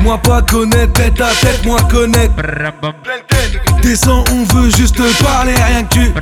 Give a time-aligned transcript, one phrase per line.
[0.00, 2.34] Moi pas connaître tête à tête, moi connaître.
[3.82, 6.12] Descends, on veut juste parler, rien que tu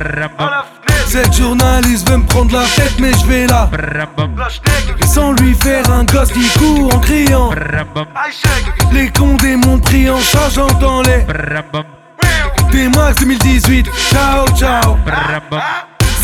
[1.13, 3.69] Cette journaliste veut me prendre la tête mais je vais là.
[5.05, 7.51] Sans lui faire un gosse qui court en criant.
[8.91, 11.23] Les condés m'ont pris en charge, j'entends les
[12.71, 14.97] T-Max 2018, ciao ciao.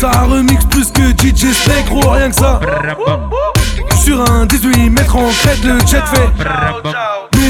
[0.00, 2.58] Ça remix plus que DJ Snake, gros rien que ça.
[4.02, 6.30] Sur un 18 mètres en crête, le jet fait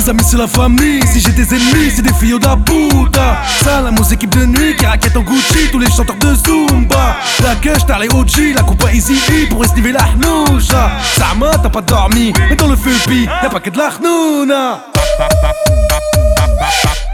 [0.01, 3.39] mes amis c'est la famille, si j'ai des ennemis c'est des filles da puta.
[3.63, 7.17] Salamos équipe de nuit qui raquette en Gucci Tous les chanteurs de Zumba.
[7.43, 10.91] La gueule t'as les OG, la coupe easy E Pour estiver la hnoucha.
[11.17, 14.85] Sama t'as pas dormi, mais dans le feu pi Y'a pas que de la hnouna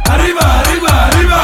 [0.08, 0.88] arriba, arriba.
[1.12, 1.40] Arriba,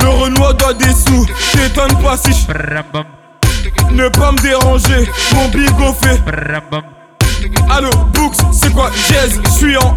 [0.00, 5.94] le Renoir doit des sous, t'étonnes pas si je Ne pas me déranger, mon bigot
[5.94, 6.20] fait.
[7.70, 8.90] Allo, Books, c'est quoi?
[9.08, 9.96] Jazz, je suis en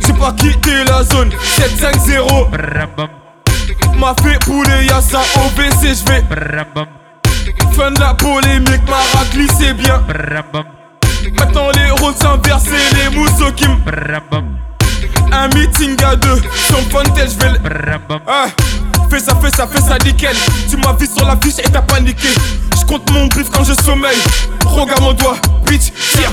[0.00, 1.30] J'ai pas quitté la zone.
[1.56, 3.10] 750
[3.98, 6.22] M'a fait poulet, y'a ça au BC, j'vais
[7.72, 10.02] Fin de la polémique, ma raclisse c'est bien.
[11.36, 13.76] Maintenant les rôles s'inversent et les mousseaux qui me
[15.32, 17.58] un meeting à deux, son fontel, je vais le.
[18.26, 18.46] Ah,
[19.10, 20.36] fais ça, fais ça, fais ça nickel.
[20.68, 22.28] Tu m'as vu sur la fiche et t'as paniqué.
[22.78, 24.18] Je compte mon brief quand je sommeille.
[24.64, 26.32] Regarde mon doigt, bitch, tire.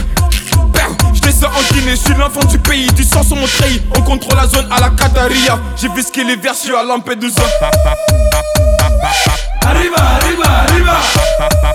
[1.14, 3.82] Je descends en Guinée, je suis l'enfant du pays, du sang sur mon treillis.
[3.96, 5.60] On contrôle la zone à la Qataria.
[5.76, 7.42] J'ai vu ce qu'il est vers, je suis à Lampedusa.
[9.66, 11.75] Arriba, arriba, arriba.